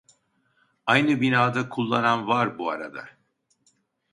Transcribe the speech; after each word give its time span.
Aynı 0.85 1.21
binada 1.21 1.69
kullanan 1.69 2.27
var 2.27 2.57
bu 2.59 2.71
arada 2.71 3.09